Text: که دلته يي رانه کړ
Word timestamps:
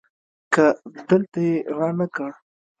که 0.53 0.65
دلته 1.07 1.39
يي 1.47 1.53
رانه 1.77 2.07
کړ 2.15 2.31